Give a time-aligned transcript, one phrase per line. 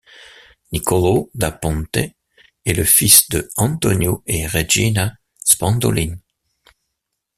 [0.71, 2.15] Nicolò da Ponte
[2.65, 6.15] est le fils de Antonio et Regina Spandolin.